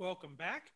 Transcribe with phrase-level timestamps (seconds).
[0.00, 0.70] Welcome back.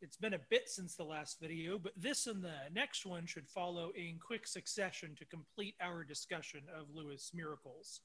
[0.00, 3.46] It's been a bit since the last video, but this and the next one should
[3.46, 8.00] follow in quick succession to complete our discussion of Lewis' miracles.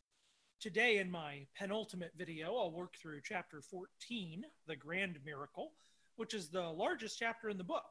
[0.59, 5.71] Today, in my penultimate video, I'll work through chapter 14, The Grand Miracle,
[6.17, 7.89] which is the largest chapter in the book.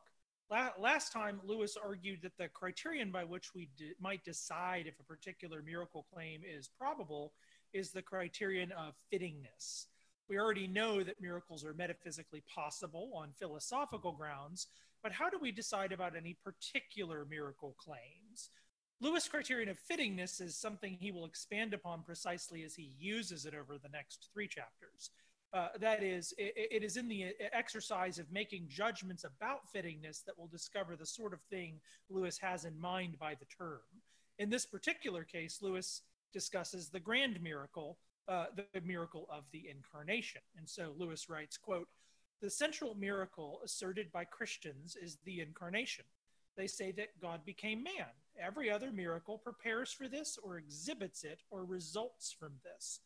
[0.78, 3.68] last time, Lewis argued that the criterion by which we
[4.00, 7.32] might decide if a particular miracle claim is probable
[7.72, 9.86] is the criterion of fittingness.
[10.30, 14.68] We already know that miracles are metaphysically possible on philosophical grounds,
[15.02, 18.50] but how do we decide about any particular miracle claims?
[19.00, 23.54] Lewis' criterion of fittingness is something he will expand upon precisely as he uses it
[23.54, 25.10] over the next three chapters.
[25.52, 30.38] Uh, that is, it, it is in the exercise of making judgments about fittingness that
[30.38, 33.80] we'll discover the sort of thing Lewis has in mind by the term.
[34.38, 36.02] In this particular case, Lewis
[36.32, 37.98] discusses the grand miracle,
[38.30, 40.40] uh, the miracle of the incarnation.
[40.56, 41.88] And so Lewis writes, quote,
[42.40, 46.04] the central miracle asserted by Christians is the incarnation.
[46.56, 48.06] They say that God became man.
[48.40, 53.00] Every other miracle prepares for this or exhibits it or results from this.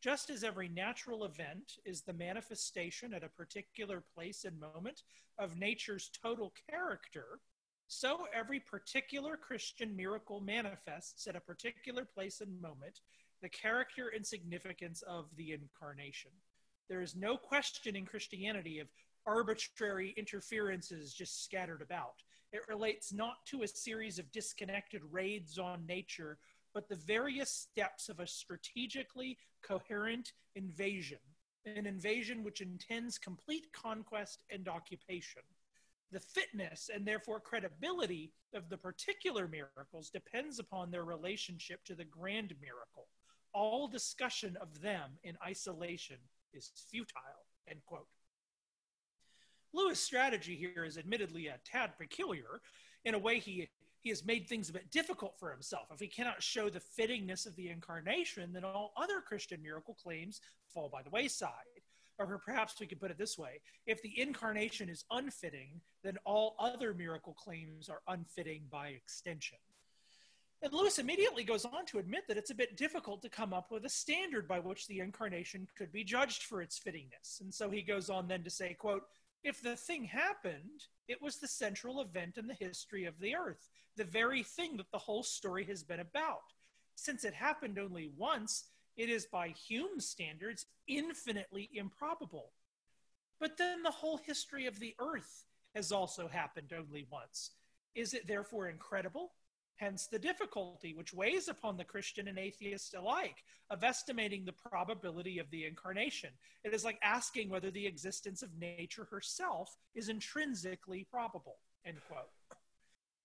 [0.00, 5.02] Just as every natural event is the manifestation at a particular place and moment
[5.38, 7.40] of nature's total character,
[7.86, 13.00] so every particular Christian miracle manifests at a particular place and moment
[13.42, 16.30] the character and significance of the incarnation.
[16.88, 18.88] There is no question in Christianity of
[19.26, 22.22] arbitrary interferences just scattered about.
[22.52, 26.38] It relates not to a series of disconnected raids on nature,
[26.74, 31.18] but the various steps of a strategically coherent invasion,
[31.64, 35.42] an invasion which intends complete conquest and occupation.
[36.12, 42.04] The fitness and therefore credibility of the particular miracles depends upon their relationship to the
[42.04, 43.06] grand miracle
[43.52, 46.16] all discussion of them in isolation
[46.52, 48.06] is futile, end quote.
[49.72, 52.60] Lewis' strategy here is admittedly a tad peculiar.
[53.04, 53.68] In a way, he,
[54.00, 55.86] he has made things a bit difficult for himself.
[55.92, 60.40] If he cannot show the fittingness of the incarnation, then all other Christian miracle claims
[60.72, 61.50] fall by the wayside.
[62.18, 66.54] Or perhaps we could put it this way if the incarnation is unfitting, then all
[66.58, 69.58] other miracle claims are unfitting by extension.
[70.62, 73.70] And Lewis immediately goes on to admit that it's a bit difficult to come up
[73.70, 77.40] with a standard by which the incarnation could be judged for its fittingness.
[77.40, 79.04] And so he goes on then to say, quote,
[79.42, 83.70] if the thing happened, it was the central event in the history of the earth,
[83.96, 86.52] the very thing that the whole story has been about.
[86.94, 88.64] Since it happened only once,
[88.98, 92.50] it is by Hume's standards infinitely improbable.
[93.38, 97.52] But then the whole history of the earth has also happened only once.
[97.94, 99.32] Is it therefore incredible?
[99.80, 105.38] Hence the difficulty which weighs upon the Christian and atheist alike of estimating the probability
[105.38, 106.28] of the incarnation.
[106.64, 111.56] It is like asking whether the existence of nature herself is intrinsically probable.
[111.86, 112.28] End quote.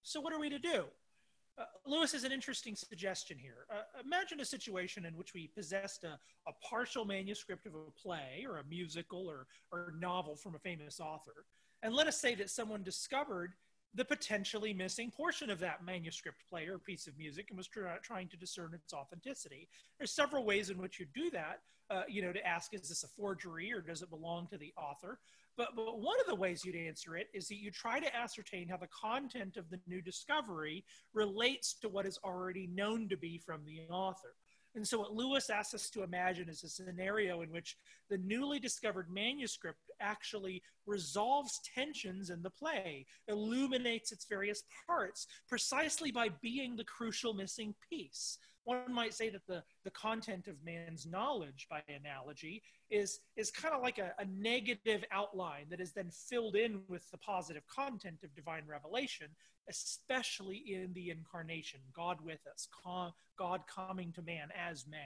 [0.02, 0.86] So, what are we to do?
[1.58, 3.66] Uh, Lewis has an interesting suggestion here.
[3.70, 6.18] Uh, imagine a situation in which we possessed a,
[6.48, 11.02] a, partial manuscript of a play or a musical or, or novel from a famous
[11.02, 11.46] author.
[11.84, 13.54] And let us say that someone discovered
[13.96, 17.86] the potentially missing portion of that manuscript play or piece of music and was tr-
[18.04, 19.70] trying to discern its authenticity.
[19.98, 23.04] There's several ways in which you do that, uh, you know, to ask, is this
[23.04, 25.20] a forgery or does it belong to the author?
[25.58, 28.68] But, but one of the ways you'd answer it is that you try to ascertain
[28.68, 33.38] how the content of the new discovery relates to what is already known to be
[33.38, 34.36] from the author.
[34.76, 37.78] And so, what Lewis asks us to imagine is a scenario in which
[38.10, 46.12] the newly discovered manuscript actually resolves tensions in the play, illuminates its various parts precisely
[46.12, 48.38] by being the crucial missing piece.
[48.66, 53.76] One might say that the, the content of man's knowledge, by analogy, is, is kind
[53.76, 58.24] of like a, a negative outline that is then filled in with the positive content
[58.24, 59.28] of divine revelation,
[59.70, 62.68] especially in the incarnation, God with us,
[63.38, 65.00] God coming to man as man.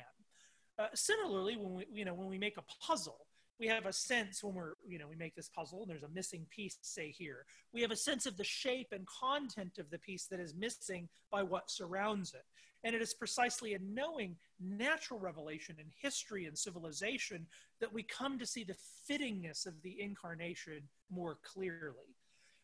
[0.80, 3.28] Uh, similarly, when we, you know, when we make a puzzle,
[3.60, 6.10] we have a sense when we're you know we make this puzzle and there's a
[6.10, 7.46] missing piece say here.
[7.74, 11.10] We have a sense of the shape and content of the piece that is missing
[11.32, 12.46] by what surrounds it.
[12.84, 17.46] And it is precisely in knowing natural revelation and history and civilization
[17.82, 18.78] that we come to see the
[19.10, 22.16] fittingness of the incarnation more clearly.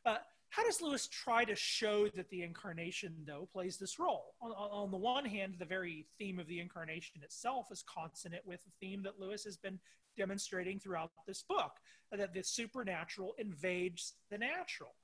[0.06, 0.18] Uh,
[0.56, 4.36] how does Lewis try to show that the incarnation, though, plays this role?
[4.42, 8.62] On, on, the one hand, the very theme of the incarnation itself is consonant with
[8.64, 9.80] the theme that Lewis has been
[10.16, 11.74] demonstrating throughout this book
[12.10, 14.96] that the supernatural invades the natural.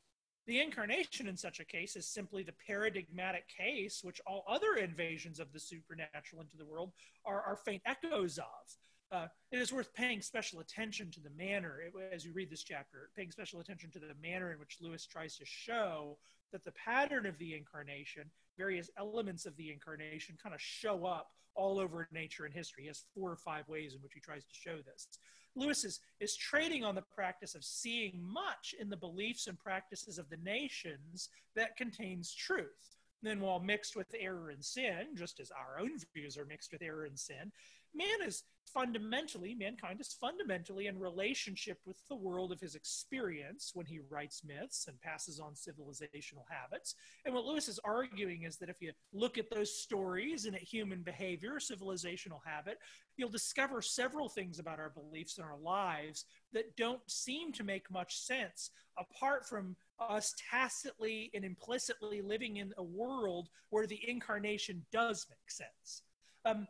[0.47, 5.37] The incarnation in such a case is simply the paradigmatic case, which all other invasions
[5.41, 6.93] of the supernatural into the world
[7.25, 8.77] are, are faint echoes of.
[9.11, 11.79] Uh, it is worth paying special attention to the manner,
[12.13, 15.37] as you read this chapter, paying special attention to the manner in which Lewis tries
[15.37, 16.17] to show
[16.51, 18.23] that the pattern of the incarnation,
[18.57, 22.83] various elements of the incarnation, kind of show up all over nature and history.
[22.83, 25.07] He has four or five ways in which he tries to show this.
[25.55, 30.17] Lewis is, is trading on the practice of seeing much in the beliefs and practices
[30.17, 32.95] of the nations that contains truth.
[33.21, 36.81] then, while mixed with error and sin, just as our own views are mixed with
[36.81, 37.51] error and sin,
[37.93, 38.43] man is
[38.73, 44.43] fundamentally, mankind is fundamentally in relationship with the world of his experience when he writes
[44.43, 46.95] myths and passes on civilizational habits.
[47.25, 50.61] And what Lewis is arguing is that if you look at those stories and at
[50.61, 52.77] human behavior, civilizational habit,
[53.17, 57.91] you'll discover several things about our beliefs and our lives that don't seem to make
[57.91, 64.85] much sense apart from us tacitly and implicitly living in a world where the incarnation
[64.91, 66.03] does make sense.
[66.45, 66.67] Um,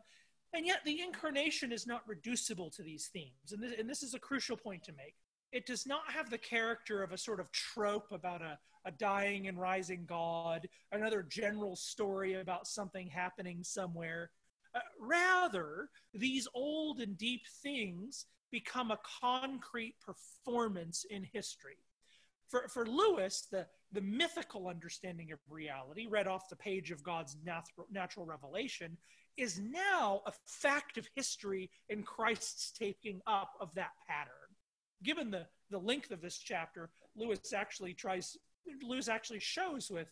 [0.54, 3.52] and yet, the incarnation is not reducible to these themes.
[3.52, 5.14] And this, and this is a crucial point to make.
[5.52, 9.48] It does not have the character of a sort of trope about a, a dying
[9.48, 14.30] and rising God, another general story about something happening somewhere.
[14.74, 21.76] Uh, rather, these old and deep things become a concrete performance in history.
[22.48, 27.36] For, for Lewis, the, the mythical understanding of reality, read off the page of God's
[27.44, 28.98] natural, natural revelation,
[29.36, 34.32] is now a fact of history in Christ's taking up of that pattern.
[35.02, 38.36] Given the, the length of this chapter, Lewis actually tries,
[38.82, 40.08] Lewis actually shows with,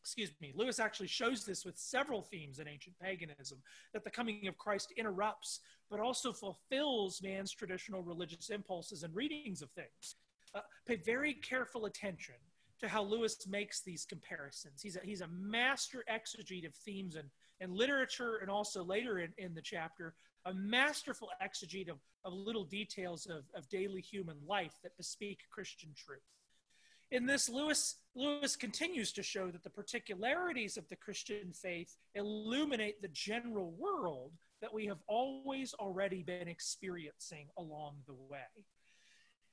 [0.00, 3.58] excuse me, Lewis actually shows this with several themes in ancient paganism
[3.92, 5.60] that the coming of Christ interrupts,
[5.90, 10.16] but also fulfills man's traditional religious impulses and readings of things.
[10.54, 12.34] Uh, pay very careful attention
[12.80, 14.80] to how Lewis makes these comparisons.
[14.82, 17.28] He's a, he's a master exegete of themes and
[17.60, 20.14] and literature, and also later in, in the chapter,
[20.46, 25.90] a masterful exegete of, of little details of, of daily human life that bespeak Christian
[25.96, 26.20] truth.
[27.10, 33.02] In this, Lewis, Lewis continues to show that the particularities of the Christian faith illuminate
[33.02, 38.64] the general world that we have always already been experiencing along the way.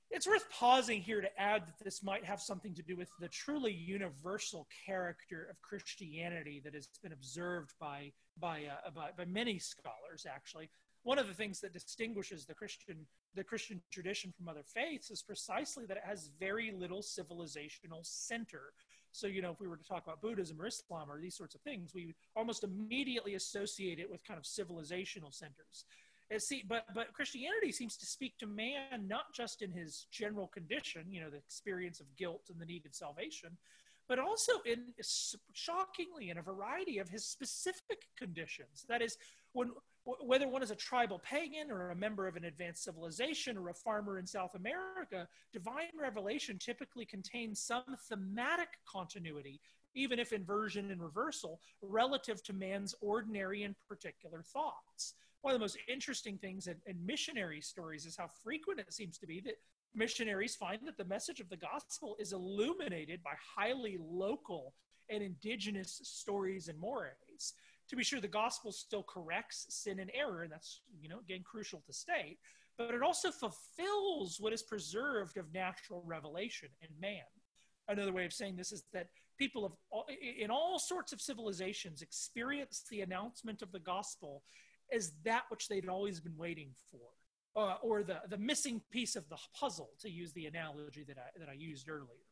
[0.10, 3.28] It's worth pausing here to add that this might have something to do with the
[3.28, 9.60] truly universal character of Christianity that has been observed by, by, uh, by, by many
[9.60, 10.70] scholars, actually.
[11.04, 13.06] One of the things that distinguishes the Christian,
[13.36, 18.74] the Christian tradition from other faiths is precisely that it has very little civilizational center.
[19.12, 21.56] So, you know, if we were to talk about Buddhism or Islam or these sorts
[21.56, 25.86] of things, we almost immediately associate it with kind of civilizational centers
[26.36, 31.06] see, but but Christianity seems to speak to man not just in his general condition,
[31.10, 33.58] you know, the experience of guilt and the need of salvation,
[34.08, 34.94] but also in
[35.54, 38.86] shockingly in a variety of his specific conditions.
[38.90, 39.18] That is,
[39.54, 39.72] when
[40.04, 43.74] whether one is a tribal pagan or a member of an advanced civilization or a
[43.74, 49.60] farmer in South America, divine revelation typically contains some thematic continuity,
[49.96, 55.16] even if inversion and reversal, relative to man's ordinary and particular thoughts
[55.48, 59.18] one of the most interesting things in, in missionary stories is how frequent it seems
[59.18, 59.58] to be that
[59.96, 64.74] missionaries find that the message of the gospel is illuminated by highly local
[65.10, 67.54] and indigenous stories and mores.
[67.88, 71.44] To be sure, the gospel still corrects sin and error, and that's, you know, again,
[71.50, 72.40] crucial to state,
[72.78, 77.24] but it also fulfills what is preserved of natural revelation in man.
[77.88, 79.08] Another way of saying this is that
[79.40, 80.08] people of all,
[80.42, 84.44] in all sorts of civilizations experience the announcement of the gospel
[84.94, 89.28] as that which they'd always been waiting for, uh, or the, the missing piece of
[89.30, 92.26] the puzzle, to use the analogy that I, that I used earlier.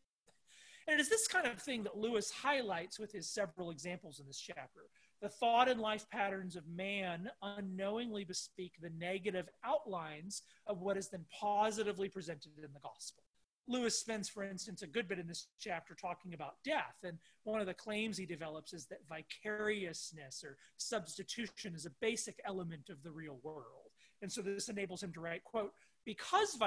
[0.87, 4.27] And it is this kind of thing that Lewis highlights with his several examples in
[4.27, 4.81] this chapter.
[5.21, 11.09] The thought and life patterns of man unknowingly bespeak the negative outlines of what is
[11.09, 13.23] then positively presented in the gospel.
[13.67, 16.97] Lewis spends, for instance, a good bit in this chapter talking about death.
[17.03, 22.39] And one of the claims he develops is that vicariousness or substitution is a basic
[22.45, 23.91] element of the real world.
[24.21, 25.73] And so this enables him to write, quote,
[26.05, 26.57] because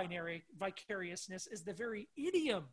[0.59, 2.64] vicariousness is the very idiom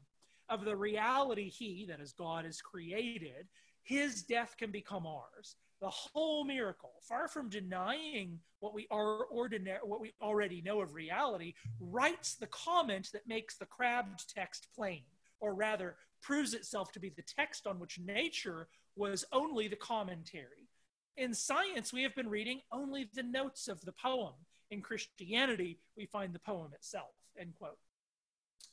[0.50, 3.48] of the reality he, that is God, has created,
[3.84, 9.80] his death can become ours the whole miracle, far from denying what we are ordinary,
[9.84, 15.04] what we already know of reality, writes the comment that makes the crabbed text plain,
[15.40, 20.70] or rather proves itself to be the text on which nature was only the commentary.
[21.18, 24.34] In science, we have been reading only the notes of the poem.
[24.72, 27.12] In Christianity, we find the poem itself.
[27.40, 27.78] End quote.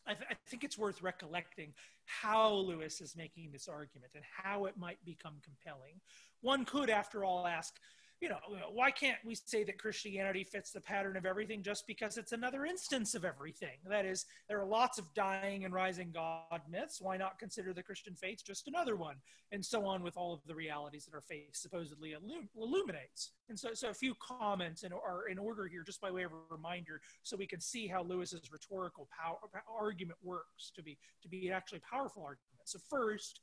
[0.06, 1.75] I, th- I, think it's worth recollecting
[2.06, 6.00] how Lewis is making this argument and how it might become compelling.
[6.42, 7.75] One could, after all, ask
[8.22, 8.38] you know,
[8.72, 12.64] why can't we say that Christianity fits the pattern of everything just because it's another
[12.64, 13.78] instance of everything?
[13.84, 17.00] That is, there are lots of dying and rising God myths.
[17.00, 19.16] Why not consider the Christian faith just another one?
[19.50, 23.32] And so on with all of the realities that our faith supposedly illum- illuminates.
[23.49, 26.30] And so, so a few comments in, are in order here, just by way of
[26.30, 31.28] a reminder, so we can see how Lewis's rhetorical power, argument works to be to
[31.28, 32.61] be actually powerful argument.
[32.66, 33.40] So first,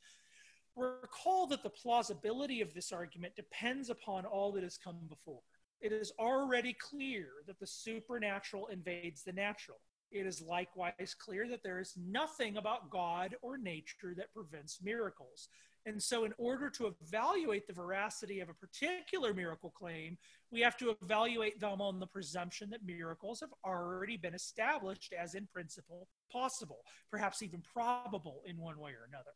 [0.79, 5.41] Recall that the plausibility of this argument depends upon all that has come before.
[5.81, 9.79] It is already clear that the supernatural invades the natural.
[10.11, 15.49] It is likewise clear that there is nothing about God or nature that prevents miracles.
[15.85, 20.17] And so, in order to evaluate the veracity of a particular miracle claim,
[20.51, 25.35] we have to evaluate them on the presumption that miracles have already been established as,
[25.35, 26.79] in principle, possible,
[27.11, 29.31] perhaps even probable in one way or another.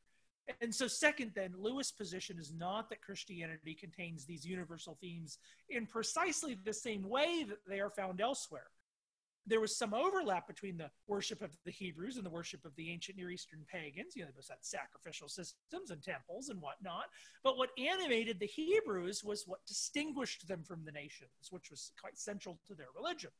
[0.62, 5.38] And so, second, then, Lewis' position is not that Christianity contains these universal themes
[5.69, 8.67] in precisely the same way that they are found elsewhere.
[9.45, 12.91] There was some overlap between the worship of the Hebrews and the worship of the
[12.91, 14.15] ancient Near Eastern pagans.
[14.15, 17.05] You know, they both had sacrificial systems and temples and whatnot.
[17.43, 22.17] But what animated the Hebrews was what distinguished them from the nations, which was quite
[22.17, 23.31] central to their religion.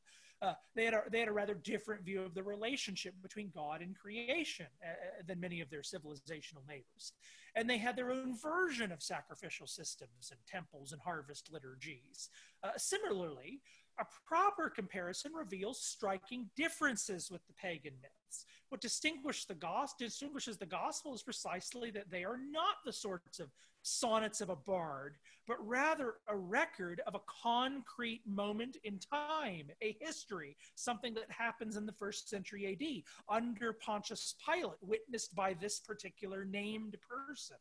[0.42, 3.80] Uh, they, had a, they had a rather different view of the relationship between God
[3.80, 7.12] and creation uh, uh, than many of their civilizational neighbors.
[7.54, 12.30] And they had their own version of sacrificial systems and temples and harvest liturgies.
[12.62, 13.60] Uh, similarly,
[13.98, 18.44] a proper comparison reveals striking differences with the pagan myths.
[18.74, 23.38] What distinguish the gospel, distinguishes the gospel is precisely that they are not the sorts
[23.38, 23.52] of
[23.82, 25.14] sonnets of a bard,
[25.46, 31.76] but rather a record of a concrete moment in time, a history, something that happens
[31.76, 37.58] in the first century AD under Pontius Pilate, witnessed by this particular named person.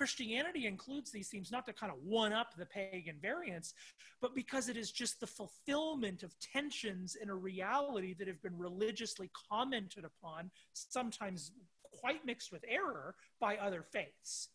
[0.00, 3.74] Christianity includes these themes not to kind of one up the pagan variants,
[4.22, 8.56] but because it is just the fulfillment of tensions in a reality that have been
[8.56, 11.52] religiously commented upon, sometimes
[11.92, 14.48] quite mixed with error, by other faiths.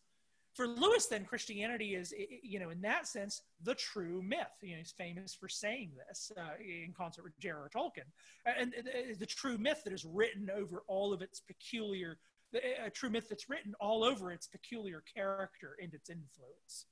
[0.54, 2.12] For Lewis, then, Christianity is,
[2.42, 4.46] you know, in that sense, the true myth.
[4.62, 7.70] You know, he's famous for saying this uh, in concert with J.R.R.
[7.72, 8.08] Tolkien.
[8.46, 12.18] And the, the true myth that is written over all of its peculiar
[12.54, 16.86] a true myth that's written all over its peculiar character and its influence.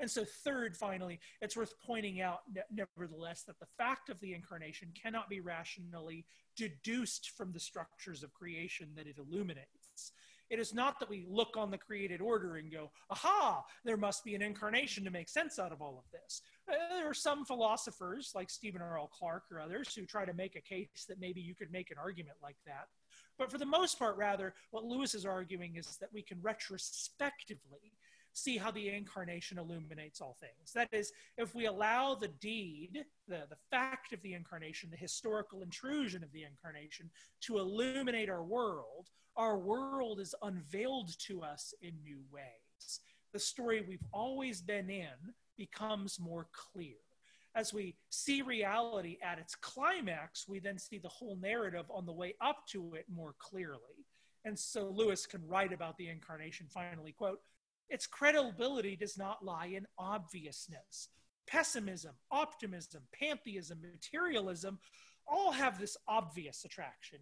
[0.00, 2.40] And so, third, finally, it's worth pointing out,
[2.72, 6.24] nevertheless, that the fact of the incarnation cannot be rationally
[6.56, 10.12] deduced from the structures of creation that it illuminates.
[10.50, 14.24] It is not that we look on the created order and go, aha, there must
[14.24, 16.42] be an incarnation to make sense out of all of this.
[16.70, 18.98] Uh, there are some philosophers, like Stephen R.
[18.98, 19.10] L.
[19.18, 21.96] Clark or others, who try to make a case that maybe you could make an
[21.98, 22.88] argument like that.
[23.42, 27.98] But for the most part, rather, what Lewis is arguing is that we can retrospectively
[28.34, 30.72] see how the incarnation illuminates all things.
[30.76, 35.62] That is, if we allow the deed, the, the fact of the incarnation, the historical
[35.62, 41.94] intrusion of the incarnation to illuminate our world, our world is unveiled to us in
[42.04, 43.00] new ways.
[43.32, 46.94] The story we've always been in becomes more clear
[47.54, 52.12] as we see reality at its climax, we then see the whole narrative on the
[52.12, 54.06] way up to it more clearly.
[54.44, 57.40] And so Lewis can write about the incarnation finally, quote,
[57.88, 61.08] its credibility does not lie in obviousness.
[61.46, 64.78] Pessimism, optimism, pantheism, materialism
[65.28, 67.18] all have this obvious attraction.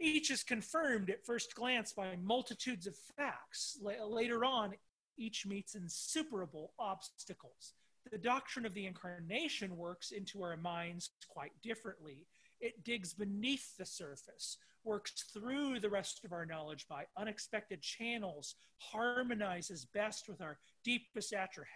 [0.00, 3.78] Each is confirmed at first glance by multitudes of facts.
[3.84, 4.74] L- later on,
[5.16, 7.74] each meets insuperable obstacles
[8.10, 12.26] the doctrine of the incarnation works into our minds quite differently.
[12.60, 18.54] It digs beneath the surface, works through the rest of our knowledge by unexpected channels,
[18.78, 21.32] harmonizes best with our deepest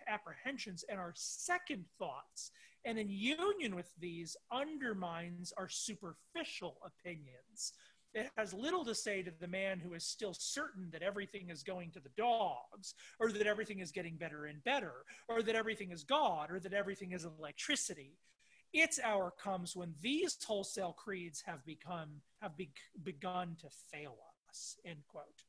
[0.06, 2.50] apprehensions and our second thoughts,
[2.84, 7.72] and in union with these, undermines our superficial opinions
[8.14, 11.62] it has little to say to the man who is still certain that everything is
[11.62, 15.92] going to the dogs, or that everything is getting better and better, or that everything
[15.92, 18.18] is God, or that everything is electricity.
[18.72, 22.70] Its hour comes when these wholesale creeds have become have be,
[23.02, 24.16] begun to fail
[24.48, 24.76] us.
[24.84, 25.44] End quote.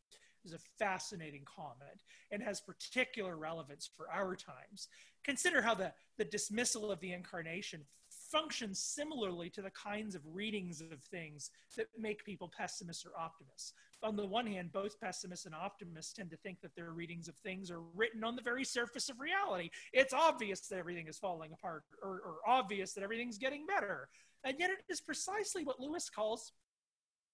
[0.46, 2.02] Is a fascinating comment
[2.32, 4.88] and has particular relevance for our times.
[5.26, 7.82] Consider how the, the dismissal of the incarnation
[8.32, 13.74] functions similarly to the kinds of readings of things that make people pessimists or optimists.
[14.02, 17.36] On the one hand, both pessimists and optimists tend to think that their readings of
[17.36, 19.70] things are written on the very surface of reality.
[19.92, 24.08] It's obvious that everything is falling apart or, or obvious that everything's getting better.
[24.44, 26.54] And yet, it is precisely what Lewis calls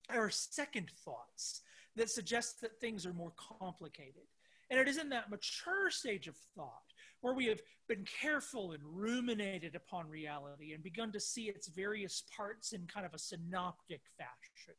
[0.09, 1.61] our second thoughts
[1.95, 4.23] that suggest that things are more complicated.
[4.69, 6.93] And it is in that mature stage of thought
[7.25, 12.21] where we have been careful and ruminated upon reality and begun to see its various
[12.37, 14.75] parts in kind of a synoptic fashion,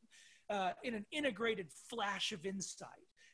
[0.49, 2.87] uh, in an integrated flash of insight,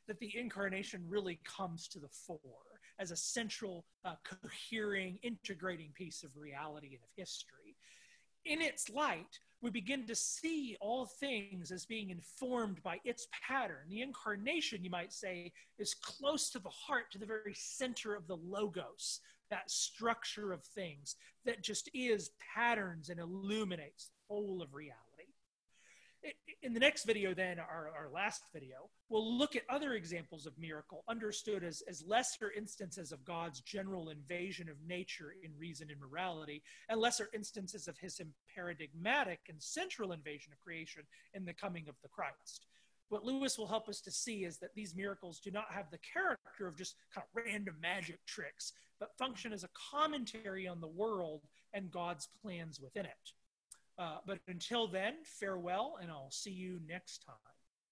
[0.07, 2.39] that the incarnation really comes to the fore
[2.97, 7.77] as a central, uh, cohering, integrating piece of reality and of history.
[8.45, 13.87] In its light, we begin to see all things as being informed by its pattern.
[13.89, 18.27] The incarnation, you might say, is close to the heart, to the very center of
[18.27, 21.15] the logos, that structure of things
[21.45, 25.12] that just is patterns and illuminates the whole of reality
[26.61, 30.57] in the next video, then, our, our last video, we'll look at other examples of
[30.57, 35.99] miracle understood as, as lesser instances of God's general invasion of nature in reason and
[35.99, 38.21] morality, and lesser instances of his
[38.55, 41.03] paradigmatic and central invasion of creation
[41.33, 42.65] in the coming of the Christ.
[43.09, 45.99] What Lewis will help us to see is that these miracles do not have the
[45.99, 50.87] character of just kind of random magic tricks, but function as a commentary on the
[50.87, 51.41] world
[51.73, 53.33] and God's plans within it.
[53.97, 57.52] Uh, but until then, farewell, and I'll see you next time.